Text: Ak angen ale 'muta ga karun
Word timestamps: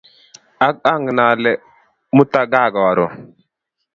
Ak 0.67 0.75
angen 0.93 1.19
ale 1.29 1.51
'muta 2.13 2.41
ga 2.51 2.63
karun 2.75 3.13